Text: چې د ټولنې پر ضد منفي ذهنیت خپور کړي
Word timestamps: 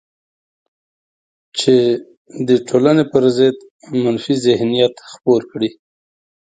چې 1.57 1.75
د 2.47 2.49
ټولنې 2.67 3.03
پر 3.11 3.23
ضد 3.37 3.57
منفي 4.01 4.35
ذهنیت 4.45 4.93
خپور 5.11 5.41
کړي 5.51 5.71